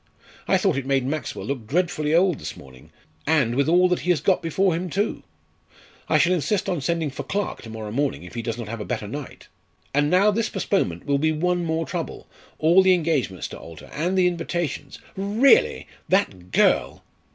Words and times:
I 0.47 0.57
thought 0.57 0.77
it 0.77 0.85
made 0.87 1.05
Maxwell 1.05 1.45
look 1.45 1.67
dreadfully 1.67 2.11
old 2.11 2.39
this 2.39 2.57
morning, 2.57 2.89
and 3.27 3.53
with 3.53 3.69
all 3.69 3.87
that 3.89 3.99
he 3.99 4.09
has 4.09 4.19
got 4.19 4.41
before 4.41 4.73
him 4.75 4.89
too! 4.89 5.21
I 6.09 6.17
shall 6.17 6.33
insist 6.33 6.67
on 6.67 6.81
sending 6.81 7.11
for 7.11 7.21
Clarke 7.21 7.61
to 7.61 7.69
morrow 7.69 7.91
morning 7.91 8.23
if 8.23 8.33
he 8.33 8.41
does 8.41 8.57
not 8.57 8.67
have 8.67 8.81
a 8.81 8.83
better 8.83 9.07
night. 9.07 9.47
And 9.93 10.09
now 10.09 10.31
this 10.31 10.49
postponement 10.49 11.05
will 11.05 11.19
be 11.19 11.31
one 11.31 11.63
more 11.63 11.85
trouble 11.85 12.25
all 12.57 12.81
the 12.81 12.95
engagements 12.95 13.47
to 13.49 13.59
alter, 13.59 13.91
and 13.93 14.17
the 14.17 14.25
invitations. 14.25 14.97
Really! 15.15 15.85
that 16.09 16.49
girl." 16.51 17.03